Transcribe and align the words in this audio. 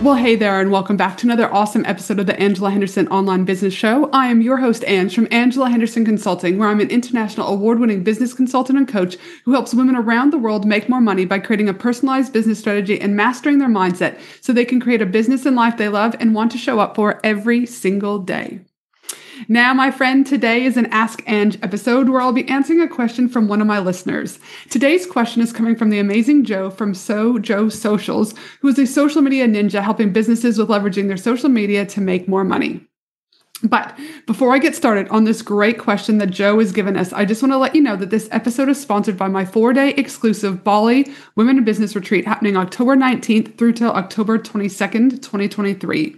Well, 0.00 0.14
hey 0.14 0.36
there, 0.36 0.60
and 0.60 0.70
welcome 0.70 0.96
back 0.96 1.16
to 1.16 1.26
another 1.26 1.52
awesome 1.52 1.84
episode 1.84 2.20
of 2.20 2.26
the 2.26 2.38
Angela 2.38 2.70
Henderson 2.70 3.08
Online 3.08 3.44
Business 3.44 3.74
Show. 3.74 4.08
I 4.12 4.28
am 4.28 4.40
your 4.40 4.58
host, 4.58 4.84
Ange, 4.86 5.12
from 5.12 5.26
Angela 5.32 5.68
Henderson 5.68 6.04
Consulting, 6.04 6.56
where 6.56 6.68
I'm 6.68 6.78
an 6.78 6.90
international 6.90 7.48
award 7.48 7.80
winning 7.80 8.04
business 8.04 8.32
consultant 8.32 8.78
and 8.78 8.86
coach 8.86 9.16
who 9.44 9.54
helps 9.54 9.74
women 9.74 9.96
around 9.96 10.30
the 10.30 10.38
world 10.38 10.64
make 10.64 10.88
more 10.88 11.00
money 11.00 11.24
by 11.24 11.40
creating 11.40 11.68
a 11.68 11.74
personalized 11.74 12.32
business 12.32 12.60
strategy 12.60 13.00
and 13.00 13.16
mastering 13.16 13.58
their 13.58 13.68
mindset 13.68 14.20
so 14.40 14.52
they 14.52 14.64
can 14.64 14.80
create 14.80 15.02
a 15.02 15.06
business 15.06 15.44
and 15.44 15.56
life 15.56 15.76
they 15.76 15.88
love 15.88 16.14
and 16.20 16.32
want 16.32 16.52
to 16.52 16.58
show 16.58 16.78
up 16.78 16.94
for 16.94 17.18
every 17.24 17.66
single 17.66 18.20
day. 18.20 18.60
Now, 19.46 19.72
my 19.72 19.90
friend, 19.90 20.26
today 20.26 20.64
is 20.64 20.76
an 20.76 20.86
Ask 20.86 21.22
Ange 21.26 21.58
episode 21.62 22.08
where 22.08 22.20
I'll 22.20 22.32
be 22.32 22.48
answering 22.48 22.80
a 22.80 22.88
question 22.88 23.28
from 23.28 23.46
one 23.46 23.60
of 23.60 23.66
my 23.66 23.78
listeners. 23.78 24.40
Today's 24.68 25.06
question 25.06 25.42
is 25.42 25.52
coming 25.52 25.76
from 25.76 25.90
the 25.90 26.00
amazing 26.00 26.44
Joe 26.44 26.70
from 26.70 26.94
So 26.94 27.38
Joe 27.38 27.68
Socials, 27.68 28.34
who 28.60 28.68
is 28.68 28.78
a 28.78 28.86
social 28.86 29.22
media 29.22 29.46
ninja 29.46 29.82
helping 29.82 30.12
businesses 30.12 30.58
with 30.58 30.68
leveraging 30.68 31.06
their 31.06 31.16
social 31.16 31.48
media 31.48 31.86
to 31.86 32.00
make 32.00 32.26
more 32.26 32.42
money. 32.42 32.87
But 33.62 33.98
before 34.26 34.54
I 34.54 34.58
get 34.58 34.76
started 34.76 35.08
on 35.08 35.24
this 35.24 35.42
great 35.42 35.78
question 35.78 36.18
that 36.18 36.30
Joe 36.30 36.60
has 36.60 36.70
given 36.70 36.96
us, 36.96 37.12
I 37.12 37.24
just 37.24 37.42
want 37.42 37.52
to 37.52 37.58
let 37.58 37.74
you 37.74 37.80
know 37.80 37.96
that 37.96 38.10
this 38.10 38.28
episode 38.30 38.68
is 38.68 38.80
sponsored 38.80 39.16
by 39.16 39.26
my 39.26 39.44
four 39.44 39.72
day 39.72 39.90
exclusive 39.90 40.62
Bali 40.62 41.12
Women 41.34 41.58
in 41.58 41.64
Business 41.64 41.96
Retreat 41.96 42.24
happening 42.24 42.56
October 42.56 42.96
19th 42.96 43.58
through 43.58 43.72
till 43.72 43.90
October 43.90 44.38
22nd, 44.38 45.10
2023. 45.22 46.16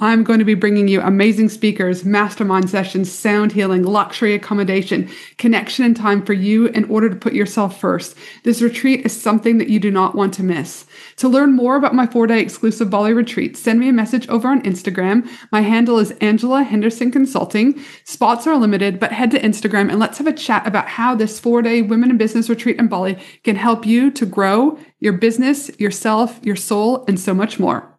I'm 0.00 0.22
going 0.22 0.38
to 0.38 0.44
be 0.44 0.54
bringing 0.54 0.86
you 0.86 1.00
amazing 1.00 1.48
speakers, 1.48 2.04
mastermind 2.04 2.70
sessions, 2.70 3.10
sound 3.10 3.50
healing, 3.50 3.82
luxury 3.82 4.32
accommodation, 4.32 5.10
connection 5.38 5.84
and 5.84 5.96
time 5.96 6.24
for 6.24 6.34
you 6.34 6.66
in 6.68 6.84
order 6.84 7.08
to 7.08 7.16
put 7.16 7.32
yourself 7.32 7.80
first. 7.80 8.14
This 8.44 8.62
retreat 8.62 9.04
is 9.04 9.20
something 9.20 9.58
that 9.58 9.68
you 9.68 9.80
do 9.80 9.90
not 9.90 10.14
want 10.14 10.34
to 10.34 10.44
miss. 10.44 10.86
To 11.16 11.28
learn 11.28 11.56
more 11.56 11.74
about 11.74 11.96
my 11.96 12.06
four 12.06 12.28
day 12.28 12.40
exclusive 12.40 12.90
Bali 12.90 13.12
retreat, 13.12 13.56
send 13.56 13.80
me 13.80 13.88
a 13.88 13.92
message 13.92 14.28
over 14.28 14.46
on 14.46 14.62
Instagram. 14.62 15.28
My 15.50 15.62
handle 15.62 15.98
is 15.98 16.12
Angela 16.20 16.57
Henderson 16.62 17.10
Consulting. 17.10 17.82
Spots 18.04 18.46
are 18.46 18.56
limited, 18.56 18.98
but 19.00 19.12
head 19.12 19.30
to 19.32 19.40
Instagram 19.40 19.90
and 19.90 19.98
let's 19.98 20.18
have 20.18 20.26
a 20.26 20.32
chat 20.32 20.66
about 20.66 20.88
how 20.88 21.14
this 21.14 21.40
four 21.40 21.62
day 21.62 21.82
women 21.82 22.10
in 22.10 22.18
business 22.18 22.48
retreat 22.48 22.78
in 22.78 22.88
Bali 22.88 23.18
can 23.44 23.56
help 23.56 23.86
you 23.86 24.10
to 24.12 24.26
grow 24.26 24.78
your 25.00 25.12
business, 25.12 25.70
yourself, 25.78 26.38
your 26.42 26.56
soul, 26.56 27.04
and 27.06 27.18
so 27.18 27.34
much 27.34 27.58
more. 27.58 27.98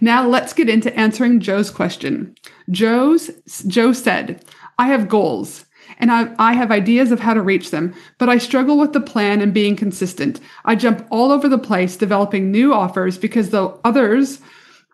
Now 0.00 0.26
let's 0.26 0.52
get 0.52 0.68
into 0.68 0.96
answering 0.96 1.40
Joe's 1.40 1.70
question. 1.70 2.34
Joe's 2.70 3.30
Joe 3.66 3.92
said, 3.92 4.44
I 4.78 4.88
have 4.88 5.08
goals 5.08 5.66
and 5.98 6.10
I, 6.10 6.34
I 6.38 6.52
have 6.54 6.70
ideas 6.70 7.12
of 7.12 7.20
how 7.20 7.34
to 7.34 7.40
reach 7.40 7.70
them, 7.70 7.94
but 8.18 8.28
I 8.28 8.38
struggle 8.38 8.78
with 8.78 8.92
the 8.92 9.00
plan 9.00 9.40
and 9.40 9.54
being 9.54 9.76
consistent. 9.76 10.40
I 10.64 10.74
jump 10.74 11.06
all 11.10 11.32
over 11.32 11.48
the 11.48 11.58
place 11.58 11.96
developing 11.96 12.50
new 12.50 12.72
offers 12.74 13.18
because 13.18 13.50
the 13.50 13.78
others 13.84 14.40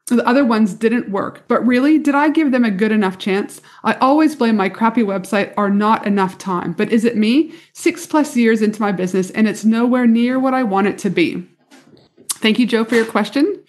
the 0.07 0.27
other 0.27 0.45
ones 0.45 0.75
didn't 0.75 1.11
work. 1.11 1.45
But 1.49 1.67
really, 1.67 1.99
did 1.99 2.15
I 2.15 2.29
give 2.29 2.51
them 2.51 2.65
a 2.65 2.71
good 2.71 2.93
enough 2.93 3.19
chance? 3.19 3.61
I 3.85 3.95
always 3.95 4.37
blame 4.37 4.57
my 4.57 4.69
crappy 4.69 5.03
website 5.03 5.55
or 5.57 5.71
not 5.71 6.07
enough 6.07 6.39
time. 6.39 6.73
But 6.73 6.91
is 6.93 7.05
it 7.05 7.17
me? 7.17 7.55
Six 7.73 8.07
plus 8.07 8.37
years 8.37 8.63
into 8.63 8.81
my 8.81 8.93
business, 8.93 9.31
and 9.31 9.49
it's 9.49 9.65
nowhere 9.65 10.07
near 10.07 10.39
what 10.39 10.55
I 10.55 10.63
want 10.65 10.89
it 10.89 10.99
to 10.99 11.11
be. 11.11 11.49
Thank 12.43 12.59
you, 12.59 12.67
Joe, 12.67 12.85
for 12.85 12.97
your 12.97 13.07
question. 13.07 13.63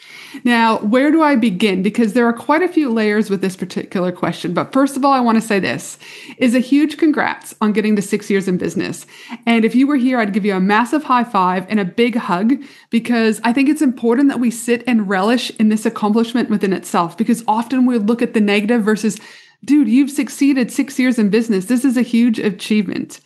Now, 0.44 0.79
where 0.79 1.11
do 1.11 1.22
I 1.22 1.35
begin? 1.35 1.84
Because 1.84 2.13
there 2.13 2.25
are 2.25 2.34
quite 2.34 2.63
a 2.63 2.67
few 2.67 2.91
layers 2.91 3.29
with 3.29 3.39
this 3.39 3.56
particular 3.56 4.11
question. 4.11 4.51
But 4.56 4.73
first 4.73 4.97
of 4.97 5.06
all, 5.06 5.13
I 5.13 5.19
want 5.19 5.39
to 5.39 5.47
say 5.47 5.59
this 5.59 6.00
is 6.39 6.56
a 6.56 6.59
huge 6.59 6.97
congrats 6.97 7.53
on 7.61 7.72
getting 7.72 7.95
to 7.97 8.01
six 8.01 8.31
years 8.31 8.47
in 8.47 8.57
business. 8.57 9.06
And 9.45 9.63
if 9.63 9.75
you 9.75 9.85
were 9.85 9.95
here, 9.95 10.19
I'd 10.19 10.34
give 10.34 10.44
you 10.44 10.56
a 10.56 10.59
massive 10.59 11.03
high 11.03 11.23
five 11.23 11.67
and 11.69 11.79
a 11.79 11.85
big 11.85 12.16
hug 12.16 12.63
because 12.89 13.39
I 13.44 13.53
think 13.53 13.69
it's 13.69 13.84
important 13.84 14.29
that 14.29 14.39
we 14.39 14.50
sit 14.50 14.84
and 14.88 15.07
relish 15.07 15.51
in 15.59 15.69
this 15.69 15.85
accomplishment 15.85 16.50
within 16.50 16.73
itself. 16.73 17.16
Because 17.16 17.44
often 17.47 17.85
we 17.85 18.00
look 18.00 18.23
at 18.23 18.34
the 18.34 18.41
negative 18.41 18.81
versus, 18.81 19.19
dude, 19.63 19.88
you've 19.88 20.12
succeeded 20.12 20.72
six 20.72 21.00
years 21.00 21.18
in 21.18 21.29
business. 21.29 21.66
This 21.66 21.85
is 21.85 21.97
a 21.97 22.01
huge 22.01 22.40
achievement. 22.40 23.19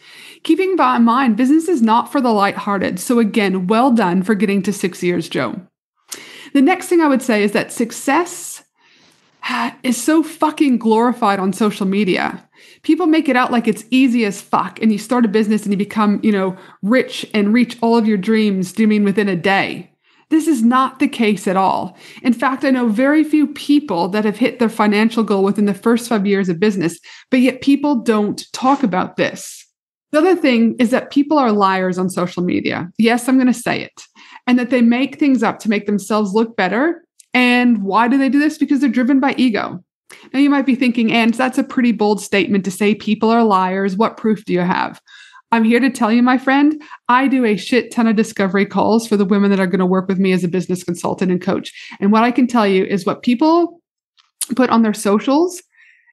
Keeping 0.44 0.72
in 0.78 1.04
mind, 1.04 1.38
business 1.38 1.68
is 1.68 1.82
not 1.82 2.12
for 2.12 2.22
the 2.22 2.32
lighthearted. 2.32 3.00
So, 3.00 3.20
again, 3.20 3.68
well 3.68 3.92
done 3.92 4.24
for 4.24 4.36
getting 4.36 4.62
to 4.64 4.74
six 4.74 5.04
years, 5.04 5.28
Joe. 5.28 5.60
The 6.54 6.62
next 6.62 6.88
thing 6.88 7.02
I 7.02 7.08
would 7.08 7.22
say 7.22 7.44
is 7.44 7.52
that 7.52 7.72
success 7.72 8.64
uh, 9.50 9.72
is 9.84 10.02
so 10.02 10.24
fucking 10.24 10.78
glorified 10.78 11.40
on 11.40 11.54
social 11.54 11.86
media. 11.86 12.44
People 12.84 13.08
make 13.08 13.28
it 13.28 13.36
out 13.36 13.52
like 13.52 13.68
it's 13.68 13.86
easy 13.90 14.26
as 14.26 14.42
fuck, 14.42 14.82
and 14.82 14.92
you 14.92 14.98
start 14.98 15.26
a 15.26 15.30
business 15.30 15.64
and 15.64 15.72
you 15.72 15.78
become, 15.78 16.20
you 16.24 16.32
know, 16.32 16.56
rich 16.82 17.26
and 17.34 17.54
reach 17.54 17.78
all 17.82 17.98
of 17.98 18.08
your 18.08 18.18
dreams, 18.18 18.72
do 18.72 18.84
you 18.84 18.88
mean 18.88 19.04
within 19.04 19.28
a 19.28 19.36
day? 19.36 19.92
This 20.30 20.48
is 20.48 20.62
not 20.62 21.00
the 21.00 21.08
case 21.08 21.48
at 21.48 21.56
all. 21.56 21.98
In 22.22 22.34
fact, 22.34 22.66
I 22.66 22.72
know 22.72 22.90
very 22.90 23.24
few 23.24 23.48
people 23.48 24.10
that 24.10 24.26
have 24.26 24.38
hit 24.38 24.60
their 24.60 24.70
financial 24.70 25.24
goal 25.24 25.44
within 25.44 25.66
the 25.66 25.74
first 25.74 26.10
five 26.10 26.28
years 26.28 26.50
of 26.50 26.60
business, 26.60 27.00
but 27.32 27.40
yet 27.40 27.62
people 27.62 27.96
don't 27.96 28.44
talk 28.52 28.84
about 28.84 29.16
this. 29.16 29.66
The 30.12 30.20
other 30.20 30.36
thing 30.36 30.76
is 30.80 30.92
that 30.92 31.12
people 31.12 31.38
are 31.38 31.52
liars 31.52 31.98
on 31.98 32.10
social 32.10 32.44
media. 32.44 32.90
Yes, 32.98 33.28
I'm 33.28 33.38
going 33.38 33.48
to 33.48 33.54
say 33.54 33.82
it. 33.82 34.04
And 34.46 34.58
that 34.60 34.70
they 34.70 34.82
make 34.82 35.20
things 35.20 35.44
up 35.44 35.60
to 35.60 35.70
make 35.70 35.86
themselves 35.86 36.34
look 36.34 36.56
better. 36.56 37.04
And 37.34 37.84
why 37.84 38.08
do 38.08 38.18
they 38.18 38.30
do 38.30 38.40
this? 38.40 38.58
Because 38.58 38.80
they're 38.80 38.90
driven 38.90 39.20
by 39.20 39.34
ego. 39.38 39.84
Now, 40.34 40.40
you 40.40 40.50
might 40.50 40.66
be 40.66 40.76
thinking, 40.76 41.12
and 41.12 41.34
that's 41.34 41.58
a 41.58 41.64
pretty 41.64 41.92
bold 41.92 42.22
statement 42.22 42.64
to 42.66 42.72
say 42.72 42.96
people 42.96 43.30
are 43.30 43.44
liars. 43.44 43.98
What 43.98 44.18
proof 44.18 44.46
do 44.46 44.54
you 44.54 44.62
have? 44.62 45.02
I'm 45.52 45.64
here 45.64 45.80
to 45.80 45.90
tell 45.90 46.12
you, 46.12 46.22
my 46.22 46.38
friend, 46.38 46.82
I 47.08 47.28
do 47.28 47.46
a 47.46 47.56
shit 47.56 47.92
ton 47.92 48.08
of 48.08 48.16
discovery 48.16 48.66
calls 48.66 49.08
for 49.08 49.16
the 49.16 49.26
women 49.26 49.50
that 49.52 49.60
are 49.60 49.68
going 49.68 49.80
to 49.80 49.86
work 49.86 50.08
with 50.08 50.20
me 50.20 50.34
as 50.34 50.44
a 50.44 50.50
business 50.50 50.84
consultant 50.84 51.32
and 51.32 51.42
coach. 51.42 51.72
And 52.00 52.12
what 52.12 52.24
I 52.24 52.32
can 52.32 52.48
tell 52.48 52.68
you 52.68 52.84
is 52.84 53.06
what 53.06 53.24
people 53.24 53.82
put 54.56 54.70
on 54.70 54.82
their 54.82 54.94
socials 54.94 55.62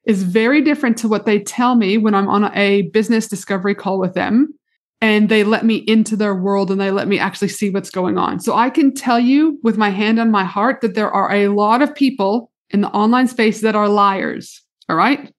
is 0.06 0.22
very 0.22 0.60
different 0.60 0.96
to 0.98 1.08
what 1.08 1.26
they 1.26 1.40
tell 1.40 1.74
me 1.74 1.98
when 1.98 2.14
I'm 2.14 2.28
on 2.28 2.56
a 2.56 2.82
business 2.92 3.26
discovery 3.26 3.74
call 3.74 3.98
with 3.98 4.14
them 4.14 4.54
and 5.00 5.28
they 5.28 5.44
let 5.44 5.64
me 5.64 5.76
into 5.86 6.16
their 6.16 6.34
world 6.34 6.70
and 6.70 6.80
they 6.80 6.90
let 6.90 7.08
me 7.08 7.18
actually 7.18 7.48
see 7.48 7.70
what's 7.70 7.90
going 7.90 8.18
on. 8.18 8.40
So 8.40 8.54
I 8.54 8.70
can 8.70 8.94
tell 8.94 9.18
you 9.18 9.58
with 9.62 9.76
my 9.76 9.90
hand 9.90 10.20
on 10.20 10.30
my 10.30 10.44
heart 10.44 10.80
that 10.82 10.94
there 10.94 11.10
are 11.10 11.32
a 11.32 11.48
lot 11.48 11.82
of 11.82 11.94
people 11.94 12.50
in 12.70 12.82
the 12.82 12.88
online 12.88 13.28
space 13.28 13.60
that 13.62 13.76
are 13.76 13.88
liars. 13.88 14.62
All 14.88 14.96
right. 14.96 15.32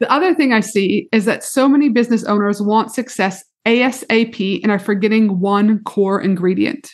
The 0.00 0.10
other 0.10 0.34
thing 0.34 0.52
I 0.52 0.60
see 0.60 1.08
is 1.12 1.24
that 1.24 1.42
so 1.42 1.68
many 1.68 1.88
business 1.88 2.24
owners 2.24 2.62
want 2.62 2.92
success 2.92 3.44
ASAP 3.66 4.60
and 4.62 4.70
are 4.70 4.78
forgetting 4.78 5.40
one 5.40 5.82
core 5.84 6.20
ingredient, 6.20 6.90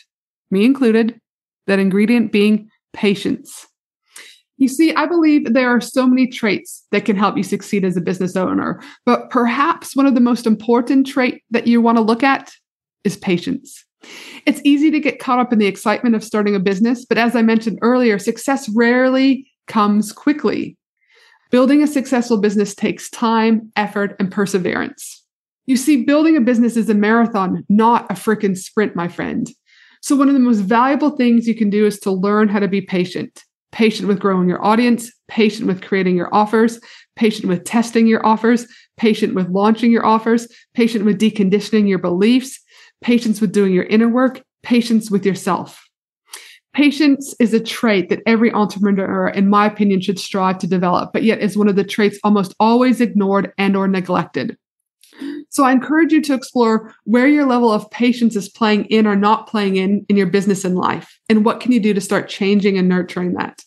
me 0.51 0.65
included, 0.65 1.19
that 1.67 1.79
ingredient 1.79 2.31
being 2.31 2.69
patience. 2.93 3.67
You 4.57 4.67
see, 4.67 4.93
I 4.95 5.05
believe 5.05 5.53
there 5.53 5.69
are 5.69 5.81
so 5.81 6.07
many 6.07 6.27
traits 6.27 6.85
that 6.91 7.05
can 7.05 7.17
help 7.17 7.35
you 7.35 7.43
succeed 7.43 7.83
as 7.83 7.97
a 7.97 8.01
business 8.01 8.35
owner, 8.35 8.81
but 9.05 9.29
perhaps 9.29 9.95
one 9.95 10.05
of 10.05 10.15
the 10.15 10.21
most 10.21 10.47
important 10.47 11.05
trait 11.05 11.43
that 11.51 11.67
you 11.67 11.81
want 11.81 11.97
to 11.97 12.03
look 12.03 12.23
at 12.23 12.51
is 13.03 13.17
patience. 13.17 13.83
It's 14.45 14.61
easy 14.63 14.91
to 14.91 14.99
get 14.99 15.19
caught 15.19 15.39
up 15.39 15.51
in 15.51 15.59
the 15.59 15.65
excitement 15.65 16.15
of 16.15 16.23
starting 16.23 16.55
a 16.55 16.59
business, 16.59 17.05
but 17.05 17.17
as 17.17 17.35
I 17.35 17.41
mentioned 17.41 17.79
earlier, 17.81 18.17
success 18.17 18.69
rarely 18.69 19.45
comes 19.67 20.11
quickly. 20.11 20.77
Building 21.51 21.83
a 21.83 21.87
successful 21.87 22.39
business 22.39 22.73
takes 22.73 23.09
time, 23.09 23.71
effort, 23.75 24.15
and 24.19 24.31
perseverance. 24.31 25.23
You 25.67 25.77
see, 25.77 26.03
building 26.03 26.37
a 26.37 26.41
business 26.41 26.77
is 26.77 26.89
a 26.89 26.93
marathon, 26.93 27.65
not 27.69 28.09
a 28.11 28.15
freaking 28.15 28.57
sprint, 28.57 28.95
my 28.95 29.07
friend. 29.07 29.49
So, 30.01 30.15
one 30.15 30.27
of 30.27 30.33
the 30.33 30.39
most 30.39 30.59
valuable 30.59 31.11
things 31.11 31.47
you 31.47 31.55
can 31.55 31.69
do 31.69 31.85
is 31.85 31.99
to 32.01 32.11
learn 32.11 32.49
how 32.49 32.59
to 32.59 32.67
be 32.67 32.81
patient. 32.81 33.43
Patient 33.71 34.07
with 34.07 34.19
growing 34.19 34.47
your 34.47 34.63
audience, 34.63 35.11
patient 35.27 35.67
with 35.67 35.81
creating 35.81 36.15
your 36.15 36.33
offers, 36.33 36.79
patient 37.15 37.47
with 37.47 37.63
testing 37.63 38.07
your 38.07 38.25
offers, 38.25 38.67
patient 38.97 39.35
with 39.35 39.49
launching 39.49 39.91
your 39.91 40.05
offers, 40.05 40.47
patient 40.73 41.05
with 41.05 41.19
deconditioning 41.19 41.87
your 41.87 41.99
beliefs, 41.99 42.59
patience 43.01 43.41
with 43.41 43.51
doing 43.51 43.73
your 43.73 43.85
inner 43.85 44.07
work, 44.07 44.41
patience 44.63 45.11
with 45.11 45.25
yourself. 45.25 45.84
Patience 46.75 47.33
is 47.39 47.53
a 47.53 47.59
trait 47.61 48.09
that 48.09 48.21
every 48.25 48.51
entrepreneur, 48.51 49.29
in 49.29 49.49
my 49.49 49.65
opinion, 49.65 50.01
should 50.01 50.19
strive 50.19 50.57
to 50.57 50.67
develop, 50.67 51.13
but 51.13 51.23
yet 51.23 51.39
is 51.39 51.57
one 51.57 51.69
of 51.69 51.77
the 51.77 51.85
traits 51.85 52.19
almost 52.21 52.53
always 52.59 52.99
ignored 52.99 53.53
and 53.57 53.77
or 53.77 53.87
neglected. 53.87 54.57
So 55.47 55.63
I 55.63 55.71
encourage 55.71 56.11
you 56.11 56.21
to 56.23 56.33
explore 56.33 56.93
where 57.05 57.27
your 57.27 57.45
level 57.45 57.71
of 57.71 57.89
patience 57.91 58.35
is 58.35 58.49
playing 58.49 58.85
in 58.85 59.07
or 59.07 59.15
not 59.15 59.47
playing 59.47 59.77
in 59.77 60.05
in 60.09 60.17
your 60.17 60.27
business 60.27 60.65
and 60.65 60.75
life, 60.75 61.17
and 61.29 61.45
what 61.45 61.61
can 61.61 61.71
you 61.71 61.79
do 61.79 61.93
to 61.93 62.01
start 62.01 62.27
changing 62.27 62.77
and 62.77 62.89
nurturing 62.89 63.35
that. 63.35 63.63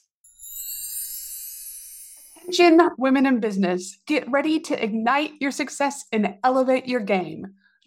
Attention, 2.42 2.90
women 2.98 3.24
in 3.24 3.40
business, 3.40 3.96
get 4.06 4.30
ready 4.30 4.60
to 4.60 4.84
ignite 4.84 5.32
your 5.40 5.50
success 5.50 6.04
and 6.12 6.34
elevate 6.44 6.86
your 6.86 7.00
game. 7.00 7.54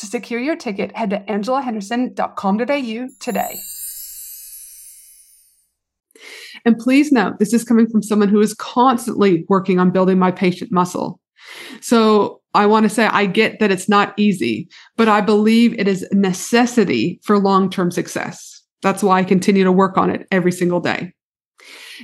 To 0.00 0.06
secure 0.06 0.40
your 0.40 0.56
ticket, 0.56 0.96
head 0.96 1.10
to 1.10 1.18
angelahenderson.com.au 1.18 3.08
today. 3.20 3.58
And 6.64 6.78
please 6.78 7.12
note, 7.12 7.38
this 7.38 7.52
is 7.52 7.64
coming 7.64 7.86
from 7.86 8.02
someone 8.02 8.30
who 8.30 8.40
is 8.40 8.54
constantly 8.54 9.44
working 9.50 9.78
on 9.78 9.90
building 9.90 10.18
my 10.18 10.30
patient 10.30 10.72
muscle. 10.72 11.20
So 11.82 12.40
I 12.54 12.64
want 12.64 12.84
to 12.84 12.88
say 12.88 13.08
I 13.08 13.26
get 13.26 13.60
that 13.60 13.70
it's 13.70 13.90
not 13.90 14.14
easy, 14.16 14.70
but 14.96 15.08
I 15.08 15.20
believe 15.20 15.78
it 15.78 15.86
is 15.86 16.02
a 16.04 16.14
necessity 16.14 17.20
for 17.22 17.38
long 17.38 17.68
term 17.68 17.90
success. 17.90 18.62
That's 18.80 19.02
why 19.02 19.18
I 19.18 19.24
continue 19.24 19.64
to 19.64 19.72
work 19.72 19.98
on 19.98 20.08
it 20.08 20.26
every 20.30 20.52
single 20.52 20.80
day. 20.80 21.12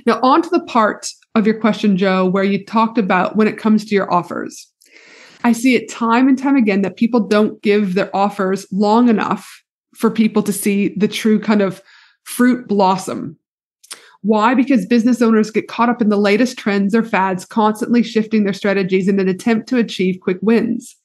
Now, 0.05 0.19
on 0.21 0.43
to 0.43 0.49
the 0.51 0.63
part 0.65 1.07
of 1.33 1.47
your 1.47 1.59
question, 1.59 1.97
Joe, 1.97 2.29
where 2.29 2.43
you 2.43 2.63
talked 2.63 2.99
about 2.99 3.37
when 3.37 3.47
it 3.47 3.57
comes 3.57 3.85
to 3.85 3.95
your 3.95 4.13
offers. 4.13 4.71
I 5.47 5.53
see 5.53 5.75
it 5.75 5.89
time 5.89 6.27
and 6.27 6.37
time 6.37 6.55
again 6.55 6.81
that 6.81 6.97
people 6.97 7.21
don't 7.21 7.61
give 7.61 7.93
their 7.93 8.15
offers 8.15 8.67
long 8.71 9.09
enough 9.09 9.63
for 9.95 10.11
people 10.11 10.43
to 10.43 10.53
see 10.53 10.89
the 10.89 11.07
true 11.07 11.39
kind 11.39 11.61
of 11.61 11.81
fruit 12.23 12.67
blossom 12.67 13.37
why? 14.21 14.55
Because 14.55 14.85
business 14.85 15.21
owners 15.21 15.51
get 15.51 15.67
caught 15.67 15.89
up 15.89 16.01
in 16.01 16.09
the 16.09 16.17
latest 16.17 16.57
trends 16.57 16.95
or 16.95 17.03
fads, 17.03 17.45
constantly 17.45 18.03
shifting 18.03 18.43
their 18.43 18.53
strategies 18.53 19.07
in 19.07 19.19
an 19.19 19.29
attempt 19.29 19.69
to 19.69 19.77
achieve 19.77 20.19
quick 20.21 20.39
wins. 20.41 20.95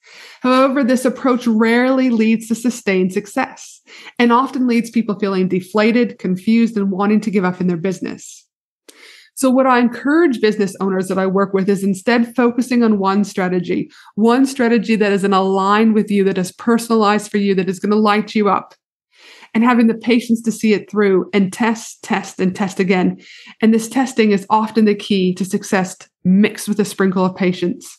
However, 0.41 0.83
this 0.83 1.05
approach 1.05 1.45
rarely 1.47 2.09
leads 2.09 2.47
to 2.47 2.55
sustained 2.55 3.13
success 3.13 3.81
and 4.17 4.33
often 4.33 4.67
leads 4.67 4.89
people 4.89 5.17
feeling 5.19 5.47
deflated, 5.47 6.19
confused, 6.19 6.75
and 6.75 6.91
wanting 6.91 7.21
to 7.21 7.31
give 7.31 7.45
up 7.45 7.61
in 7.61 7.67
their 7.67 7.77
business. 7.77 8.42
So, 9.35 9.49
what 9.49 9.65
I 9.65 9.79
encourage 9.79 10.41
business 10.41 10.75
owners 10.79 11.07
that 11.07 11.17
I 11.17 11.25
work 11.25 11.53
with 11.53 11.67
is 11.67 11.83
instead 11.83 12.35
focusing 12.35 12.83
on 12.83 12.99
one 12.99 13.23
strategy, 13.23 13.89
one 14.15 14.45
strategy 14.45 14.95
that 14.95 15.11
is 15.11 15.23
in 15.23 15.33
align 15.33 15.93
with 15.93 16.11
you, 16.11 16.23
that 16.25 16.37
is 16.37 16.51
personalized 16.51 17.31
for 17.31 17.37
you, 17.37 17.55
that 17.55 17.69
is 17.69 17.79
going 17.79 17.91
to 17.91 17.97
light 17.97 18.35
you 18.35 18.49
up 18.49 18.75
and 19.53 19.63
having 19.63 19.87
the 19.87 19.93
patience 19.93 20.41
to 20.41 20.51
see 20.51 20.73
it 20.73 20.89
through 20.89 21.29
and 21.33 21.53
test, 21.53 22.03
test, 22.03 22.39
and 22.39 22.55
test 22.55 22.79
again. 22.79 23.19
And 23.61 23.73
this 23.73 23.87
testing 23.87 24.31
is 24.31 24.45
often 24.49 24.85
the 24.85 24.95
key 24.95 25.33
to 25.35 25.45
success 25.45 25.95
mixed 26.23 26.67
with 26.67 26.79
a 26.79 26.85
sprinkle 26.85 27.25
of 27.25 27.35
patience. 27.35 27.97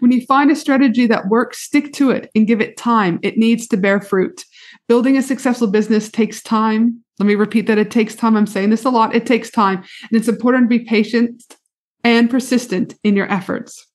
When 0.00 0.10
you 0.10 0.24
find 0.26 0.50
a 0.50 0.56
strategy 0.56 1.06
that 1.06 1.28
works, 1.28 1.60
stick 1.60 1.92
to 1.94 2.10
it 2.10 2.30
and 2.34 2.46
give 2.46 2.60
it 2.60 2.76
time. 2.76 3.18
It 3.22 3.38
needs 3.38 3.68
to 3.68 3.76
bear 3.76 4.00
fruit. 4.00 4.44
Building 4.88 5.16
a 5.16 5.22
successful 5.22 5.68
business 5.68 6.10
takes 6.10 6.42
time. 6.42 7.03
Let 7.18 7.26
me 7.26 7.34
repeat 7.34 7.66
that 7.66 7.78
it 7.78 7.90
takes 7.90 8.14
time. 8.14 8.36
I'm 8.36 8.46
saying 8.46 8.70
this 8.70 8.84
a 8.84 8.90
lot. 8.90 9.14
It 9.14 9.26
takes 9.26 9.50
time. 9.50 9.78
And 9.78 10.12
it's 10.12 10.28
important 10.28 10.64
to 10.64 10.78
be 10.78 10.84
patient 10.84 11.42
and 12.02 12.28
persistent 12.28 12.94
in 13.04 13.16
your 13.16 13.30
efforts. 13.30 13.86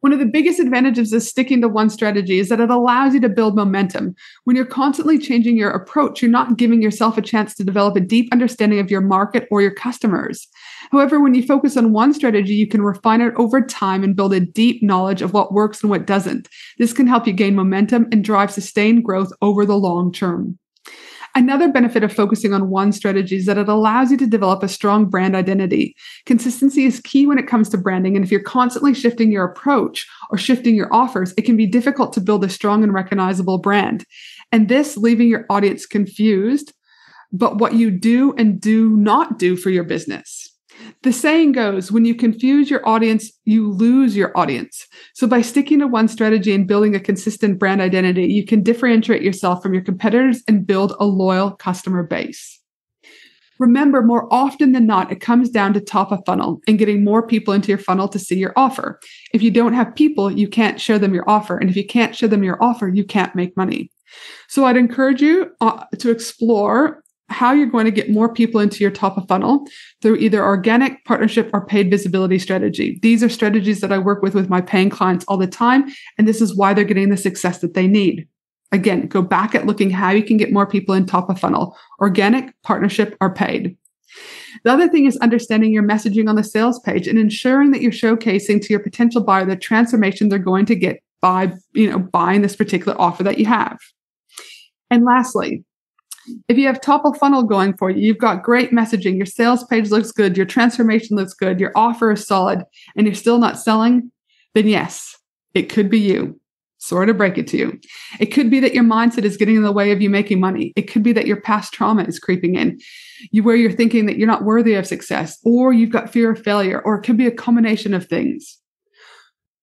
One 0.00 0.14
of 0.14 0.18
the 0.18 0.26
biggest 0.26 0.58
advantages 0.58 1.12
of 1.12 1.22
sticking 1.22 1.60
to 1.60 1.68
one 1.68 1.90
strategy 1.90 2.38
is 2.38 2.48
that 2.48 2.60
it 2.60 2.70
allows 2.70 3.12
you 3.12 3.20
to 3.20 3.28
build 3.28 3.54
momentum. 3.54 4.14
When 4.44 4.56
you're 4.56 4.64
constantly 4.64 5.18
changing 5.18 5.58
your 5.58 5.70
approach, 5.70 6.22
you're 6.22 6.30
not 6.30 6.56
giving 6.56 6.80
yourself 6.80 7.18
a 7.18 7.22
chance 7.22 7.54
to 7.56 7.64
develop 7.64 7.96
a 7.96 8.00
deep 8.00 8.32
understanding 8.32 8.78
of 8.78 8.90
your 8.90 9.02
market 9.02 9.46
or 9.50 9.60
your 9.60 9.74
customers. 9.74 10.48
However, 10.90 11.20
when 11.20 11.34
you 11.34 11.42
focus 11.42 11.76
on 11.76 11.92
one 11.92 12.14
strategy, 12.14 12.54
you 12.54 12.66
can 12.66 12.80
refine 12.80 13.20
it 13.20 13.34
over 13.36 13.60
time 13.60 14.02
and 14.02 14.16
build 14.16 14.32
a 14.32 14.40
deep 14.40 14.82
knowledge 14.82 15.20
of 15.20 15.34
what 15.34 15.52
works 15.52 15.82
and 15.82 15.90
what 15.90 16.06
doesn't. 16.06 16.48
This 16.78 16.94
can 16.94 17.06
help 17.06 17.26
you 17.26 17.34
gain 17.34 17.54
momentum 17.54 18.08
and 18.10 18.24
drive 18.24 18.50
sustained 18.50 19.04
growth 19.04 19.30
over 19.42 19.66
the 19.66 19.76
long 19.76 20.10
term. 20.10 20.58
Another 21.34 21.70
benefit 21.70 22.02
of 22.02 22.12
focusing 22.12 22.52
on 22.52 22.70
one 22.70 22.92
strategy 22.92 23.36
is 23.36 23.46
that 23.46 23.58
it 23.58 23.68
allows 23.68 24.10
you 24.10 24.16
to 24.16 24.26
develop 24.26 24.62
a 24.62 24.68
strong 24.68 25.06
brand 25.06 25.36
identity. 25.36 25.94
Consistency 26.26 26.84
is 26.84 27.00
key 27.00 27.26
when 27.26 27.38
it 27.38 27.46
comes 27.46 27.68
to 27.68 27.78
branding. 27.78 28.16
And 28.16 28.24
if 28.24 28.32
you're 28.32 28.42
constantly 28.42 28.94
shifting 28.94 29.30
your 29.30 29.44
approach 29.44 30.08
or 30.30 30.38
shifting 30.38 30.74
your 30.74 30.92
offers, 30.92 31.32
it 31.36 31.42
can 31.42 31.56
be 31.56 31.66
difficult 31.66 32.12
to 32.14 32.20
build 32.20 32.44
a 32.44 32.48
strong 32.48 32.82
and 32.82 32.92
recognizable 32.92 33.58
brand. 33.58 34.04
And 34.50 34.68
this 34.68 34.96
leaving 34.96 35.28
your 35.28 35.46
audience 35.48 35.86
confused, 35.86 36.72
but 37.32 37.58
what 37.58 37.74
you 37.74 37.92
do 37.92 38.34
and 38.36 38.60
do 38.60 38.96
not 38.96 39.38
do 39.38 39.56
for 39.56 39.70
your 39.70 39.84
business. 39.84 40.49
The 41.02 41.12
saying 41.14 41.52
goes 41.52 41.90
when 41.90 42.04
you 42.04 42.14
confuse 42.14 42.68
your 42.68 42.86
audience, 42.86 43.32
you 43.44 43.70
lose 43.70 44.14
your 44.14 44.36
audience. 44.36 44.86
So, 45.14 45.26
by 45.26 45.40
sticking 45.40 45.78
to 45.78 45.86
one 45.86 46.08
strategy 46.08 46.54
and 46.54 46.68
building 46.68 46.94
a 46.94 47.00
consistent 47.00 47.58
brand 47.58 47.80
identity, 47.80 48.26
you 48.26 48.44
can 48.44 48.62
differentiate 48.62 49.22
yourself 49.22 49.62
from 49.62 49.72
your 49.72 49.82
competitors 49.82 50.42
and 50.46 50.66
build 50.66 50.94
a 51.00 51.06
loyal 51.06 51.52
customer 51.52 52.02
base. 52.02 52.60
Remember, 53.58 54.02
more 54.02 54.26
often 54.32 54.72
than 54.72 54.86
not, 54.86 55.10
it 55.10 55.20
comes 55.20 55.48
down 55.50 55.72
to 55.74 55.80
top 55.80 56.12
of 56.12 56.20
funnel 56.26 56.60
and 56.66 56.78
getting 56.78 57.02
more 57.02 57.26
people 57.26 57.54
into 57.54 57.68
your 57.68 57.78
funnel 57.78 58.08
to 58.08 58.18
see 58.18 58.36
your 58.36 58.54
offer. 58.56 59.00
If 59.32 59.42
you 59.42 59.50
don't 59.50 59.74
have 59.74 59.94
people, 59.94 60.30
you 60.30 60.48
can't 60.48 60.80
show 60.80 60.98
them 60.98 61.14
your 61.14 61.28
offer. 61.28 61.56
And 61.58 61.68
if 61.68 61.76
you 61.76 61.86
can't 61.86 62.16
show 62.16 62.26
them 62.26 62.42
your 62.42 62.62
offer, 62.62 62.88
you 62.88 63.04
can't 63.04 63.34
make 63.34 63.56
money. 63.56 63.90
So 64.48 64.64
I'd 64.64 64.76
encourage 64.76 65.22
you 65.22 65.52
uh, 65.60 65.84
to 65.98 66.10
explore 66.10 67.04
how 67.30 67.52
you're 67.52 67.66
going 67.66 67.84
to 67.84 67.90
get 67.90 68.10
more 68.10 68.32
people 68.32 68.60
into 68.60 68.82
your 68.82 68.90
top 68.90 69.16
of 69.16 69.26
funnel 69.28 69.64
through 70.02 70.16
either 70.16 70.44
organic 70.44 71.04
partnership 71.04 71.48
or 71.52 71.64
paid 71.64 71.90
visibility 71.90 72.38
strategy. 72.38 72.98
These 73.02 73.22
are 73.22 73.28
strategies 73.28 73.80
that 73.80 73.92
I 73.92 73.98
work 73.98 74.22
with 74.22 74.34
with 74.34 74.50
my 74.50 74.60
paying 74.60 74.90
clients 74.90 75.24
all 75.26 75.36
the 75.36 75.46
time. 75.46 75.90
And 76.18 76.26
this 76.26 76.40
is 76.40 76.56
why 76.56 76.74
they're 76.74 76.84
getting 76.84 77.10
the 77.10 77.16
success 77.16 77.58
that 77.58 77.74
they 77.74 77.86
need. 77.86 78.26
Again, 78.72 79.06
go 79.06 79.22
back 79.22 79.54
at 79.54 79.66
looking 79.66 79.90
how 79.90 80.10
you 80.10 80.22
can 80.22 80.36
get 80.36 80.52
more 80.52 80.66
people 80.66 80.94
in 80.94 81.06
top 81.06 81.30
of 81.30 81.38
funnel, 81.40 81.76
organic, 82.00 82.54
partnership, 82.62 83.16
or 83.20 83.32
paid. 83.32 83.76
The 84.64 84.72
other 84.72 84.88
thing 84.88 85.06
is 85.06 85.16
understanding 85.18 85.72
your 85.72 85.82
messaging 85.82 86.28
on 86.28 86.36
the 86.36 86.44
sales 86.44 86.78
page 86.80 87.06
and 87.06 87.18
ensuring 87.18 87.70
that 87.70 87.80
you're 87.80 87.92
showcasing 87.92 88.60
to 88.60 88.68
your 88.68 88.80
potential 88.80 89.22
buyer 89.22 89.44
the 89.44 89.56
transformation 89.56 90.28
they're 90.28 90.38
going 90.38 90.66
to 90.66 90.74
get 90.74 91.02
by, 91.20 91.52
you 91.72 91.90
know, 91.90 91.98
buying 91.98 92.42
this 92.42 92.56
particular 92.56 93.00
offer 93.00 93.22
that 93.22 93.38
you 93.38 93.46
have. 93.46 93.78
And 94.90 95.04
lastly, 95.04 95.64
If 96.48 96.58
you 96.58 96.66
have 96.66 96.80
top 96.80 97.04
of 97.04 97.16
funnel 97.16 97.42
going 97.42 97.76
for 97.76 97.90
you, 97.90 98.06
you've 98.06 98.18
got 98.18 98.42
great 98.42 98.72
messaging, 98.72 99.16
your 99.16 99.26
sales 99.26 99.64
page 99.64 99.90
looks 99.90 100.12
good, 100.12 100.36
your 100.36 100.46
transformation 100.46 101.16
looks 101.16 101.34
good, 101.34 101.60
your 101.60 101.72
offer 101.74 102.12
is 102.12 102.26
solid, 102.26 102.62
and 102.96 103.06
you're 103.06 103.14
still 103.14 103.38
not 103.38 103.58
selling, 103.58 104.10
then 104.54 104.68
yes, 104.68 105.16
it 105.54 105.68
could 105.70 105.90
be 105.90 105.98
you. 105.98 106.38
Sorry 106.78 107.06
to 107.06 107.14
break 107.14 107.36
it 107.36 107.46
to 107.48 107.58
you. 107.58 107.80
It 108.20 108.26
could 108.26 108.50
be 108.50 108.58
that 108.60 108.72
your 108.72 108.84
mindset 108.84 109.24
is 109.24 109.36
getting 109.36 109.56
in 109.56 109.62
the 109.62 109.72
way 109.72 109.92
of 109.92 110.00
you 110.00 110.08
making 110.08 110.40
money. 110.40 110.72
It 110.76 110.90
could 110.90 111.02
be 111.02 111.12
that 111.12 111.26
your 111.26 111.40
past 111.40 111.74
trauma 111.74 112.04
is 112.04 112.18
creeping 112.18 112.54
in, 112.54 112.80
you 113.32 113.42
where 113.42 113.56
you're 113.56 113.70
thinking 113.70 114.06
that 114.06 114.16
you're 114.16 114.26
not 114.26 114.44
worthy 114.44 114.74
of 114.74 114.86
success, 114.86 115.38
or 115.44 115.74
you've 115.74 115.90
got 115.90 116.10
fear 116.10 116.30
of 116.30 116.42
failure, 116.42 116.80
or 116.80 116.94
it 116.96 117.02
could 117.02 117.18
be 117.18 117.26
a 117.26 117.30
combination 117.30 117.92
of 117.92 118.06
things. 118.06 118.59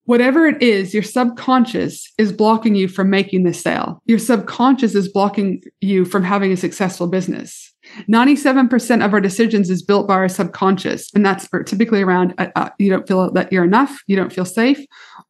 Whatever 0.07 0.47
it 0.47 0.63
is, 0.63 0.93
your 0.93 1.03
subconscious 1.03 2.13
is 2.17 2.31
blocking 2.31 2.75
you 2.75 2.87
from 2.87 3.09
making 3.09 3.43
this 3.43 3.61
sale. 3.61 4.01
Your 4.05 4.19
subconscious 4.19 4.95
is 4.95 5.09
blocking 5.09 5.61
you 5.81 6.05
from 6.05 6.23
having 6.23 6.49
a 6.53 6.55
successful 6.55 7.07
business. 7.07 7.73
97% 8.09 9.05
of 9.05 9.13
our 9.13 9.19
decisions 9.19 9.69
is 9.69 9.83
built 9.83 10.07
by 10.07 10.13
our 10.13 10.29
subconscious. 10.29 11.13
And 11.13 11.25
that's 11.25 11.49
typically 11.65 12.01
around 12.01 12.33
uh, 12.37 12.47
uh, 12.55 12.69
you 12.79 12.89
don't 12.89 13.05
feel 13.05 13.33
that 13.33 13.51
you're 13.51 13.65
enough, 13.65 14.01
you 14.07 14.15
don't 14.15 14.31
feel 14.31 14.45
safe, 14.45 14.79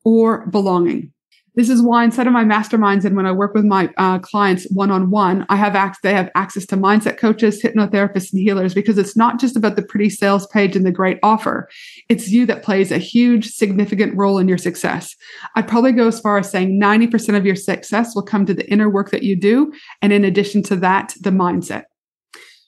or 0.05 0.46
belonging. 0.46 1.12
This 1.58 1.72
is 1.72 1.82
why 1.82 2.04
instead 2.04 2.28
of 2.28 2.34
my 2.34 2.44
masterminds 2.44 3.04
and 3.04 3.16
when 3.16 3.26
I 3.26 3.32
work 3.32 3.56
with 3.56 3.66
my 3.66 3.90
uh, 3.98 4.20
clients 4.20 4.70
one 4.70 4.92
on 4.92 5.10
one, 5.10 5.44
I 5.50 5.56
have 5.56 5.76
access. 5.76 6.02
They 6.04 6.14
have 6.14 6.30
access 6.36 6.68
to 6.68 6.78
mindset 6.78 7.18
coaches, 7.18 7.60
hypnotherapists, 7.60 8.32
and 8.32 8.40
healers 8.40 8.76
because 8.76 9.00
it's 9.00 9.18
not 9.18 9.40
just 9.40 9.58
about 9.58 9.76
the 9.76 9.82
pretty 9.82 10.12
sales 10.12 10.46
page 10.48 10.76
and 10.76 10.86
the 10.86 10.92
great 10.92 11.18
offer. 11.24 11.68
It's 12.10 12.30
you 12.30 12.46
that 12.46 12.62
plays 12.62 12.92
a 12.92 13.00
huge, 13.00 13.50
significant 13.50 14.16
role 14.16 14.38
in 14.38 14.48
your 14.48 14.60
success. 14.60 15.16
I'd 15.56 15.68
probably 15.68 15.94
go 15.94 16.08
as 16.08 16.20
far 16.20 16.38
as 16.38 16.52
saying 16.52 16.80
90% 16.80 17.36
of 17.36 17.44
your 17.44 17.56
success 17.56 18.14
will 18.14 18.22
come 18.22 18.46
to 18.46 18.54
the 18.54 18.70
inner 18.72 18.88
work 18.88 19.10
that 19.10 19.24
you 19.24 19.36
do, 19.36 19.74
and 20.04 20.14
in 20.14 20.24
addition 20.24 20.62
to 20.64 20.76
that, 20.76 21.16
the 21.22 21.32
mindset. 21.32 21.86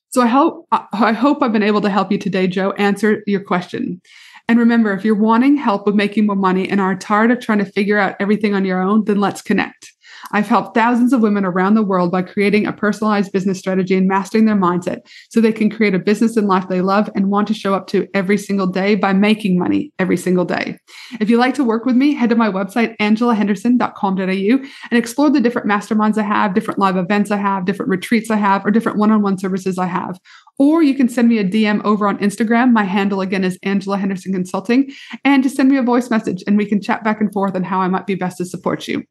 So 0.10 0.24
I 0.24 0.28
hope 0.28 0.68
I 0.72 1.14
hope 1.14 1.44
I've 1.44 1.54
been 1.54 1.62
able 1.62 1.82
to 1.82 1.92
help 1.92 2.12
you 2.12 2.18
today, 2.18 2.48
Joe, 2.48 2.72
answer 2.72 3.24
your 3.28 3.42
question. 3.42 4.02
And 4.50 4.58
remember, 4.58 4.92
if 4.94 5.06
you're 5.06 5.14
wanting 5.14 5.58
help 5.58 5.86
with 5.86 5.94
making 5.94 6.26
more 6.26 6.36
money 6.36 6.68
and 6.68 6.82
are 6.82 6.96
tired 6.96 7.30
of 7.30 7.40
trying 7.40 7.60
to 7.60 7.66
figure 7.66 8.00
out 8.00 8.16
everything 8.20 8.56
on 8.56 8.66
your 8.66 8.82
own, 8.82 9.06
then 9.06 9.20
let's 9.20 9.44
connect. 9.44 9.94
I've 10.32 10.48
helped 10.48 10.76
thousands 10.76 11.14
of 11.14 11.22
women 11.22 11.46
around 11.46 11.76
the 11.76 11.84
world 11.84 12.12
by 12.12 12.24
creating 12.24 12.66
a 12.66 12.74
personalized 12.74 13.32
business 13.32 13.60
strategy 13.60 13.96
and 13.96 14.08
mastering 14.08 14.46
their 14.46 14.56
mindset 14.56 15.02
so 15.30 15.40
they 15.40 15.52
can 15.52 15.70
create 15.70 15.94
a 15.94 16.00
business 16.00 16.36
and 16.36 16.48
life 16.48 16.68
they 16.68 16.82
love 16.82 17.10
and 17.16 17.30
want 17.30 17.48
to 17.50 17.54
show 17.54 17.76
up 17.76 17.86
to 17.88 18.08
every 18.16 18.38
single 18.38 18.66
day 18.66 18.96
by 18.96 19.14
making 19.14 19.58
money 19.58 19.92
every 20.00 20.18
single 20.18 20.46
day. 20.46 20.78
If 21.20 21.30
you'd 21.30 21.38
like 21.38 21.54
to 21.54 21.64
work 21.64 21.86
with 21.86 21.96
me, 21.96 22.16
head 22.16 22.32
to 22.32 22.36
my 22.36 22.50
website, 22.50 22.98
angelahenderson.com.au, 22.98 24.68
and 24.92 24.98
explore 24.98 25.30
the 25.30 25.42
different 25.42 25.68
masterminds 25.68 26.18
I 26.18 26.24
have, 26.24 26.56
different 26.56 26.80
live 26.80 26.98
events 26.98 27.32
I 27.32 27.38
have, 27.38 27.66
different 27.66 27.92
retreats 27.92 28.32
I 28.32 28.38
have, 28.38 28.66
or 28.66 28.72
different 28.72 28.98
one 28.98 29.12
on 29.12 29.22
one 29.22 29.38
services 29.38 29.78
I 29.78 29.86
have. 29.86 30.20
Or 30.60 30.84
you 30.84 30.94
can 30.94 31.10
send 31.10 31.30
me 31.30 31.40
a 31.40 31.44
DM 31.44 31.84
over 31.84 32.08
on 32.08 32.20
Instagram. 32.20 32.74
My 32.74 32.84
handle 32.84 33.22
again 33.22 33.44
is 33.44 33.58
Angela 33.64 33.98
Henderson 33.98 34.34
Consulting, 34.34 34.92
and 35.24 35.42
just 35.42 35.56
send 35.56 35.70
me 35.70 35.78
a 35.78 35.82
voice 35.82 36.10
message 36.10 36.44
and 36.46 36.58
we 36.58 36.66
can 36.66 36.82
chat 36.82 37.04
back 37.04 37.22
and 37.22 37.32
forth 37.34 37.56
on 37.56 37.64
how 37.64 37.80
I 37.80 37.88
might 37.88 38.06
be 38.06 38.16
best 38.16 38.38
to 38.38 38.46
support 38.46 38.88
you. 38.88 39.04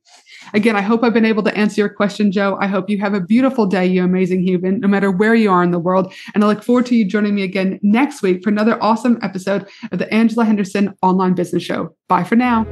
Again, 0.54 0.76
I 0.76 0.82
hope 0.82 1.02
I've 1.02 1.14
been 1.14 1.24
able 1.24 1.42
to 1.42 1.56
answer 1.56 1.80
your 1.80 1.88
question, 1.88 2.32
Joe. 2.32 2.56
I 2.60 2.66
hope 2.66 2.88
you 2.88 2.98
have 2.98 3.14
a 3.14 3.20
beautiful 3.20 3.66
day, 3.66 3.86
you 3.86 4.04
amazing 4.04 4.42
human, 4.42 4.80
no 4.80 4.88
matter 4.88 5.10
where 5.10 5.34
you 5.34 5.50
are 5.50 5.62
in 5.62 5.70
the 5.70 5.78
world. 5.78 6.12
And 6.34 6.44
I 6.44 6.46
look 6.46 6.62
forward 6.62 6.86
to 6.86 6.96
you 6.96 7.04
joining 7.04 7.34
me 7.34 7.42
again 7.42 7.78
next 7.82 8.22
week 8.22 8.42
for 8.42 8.50
another 8.50 8.82
awesome 8.82 9.18
episode 9.22 9.68
of 9.90 9.98
the 9.98 10.12
Angela 10.12 10.44
Henderson 10.44 10.94
Online 11.02 11.34
Business 11.34 11.62
Show. 11.62 11.94
Bye 12.08 12.24
for 12.24 12.36
now. 12.36 12.66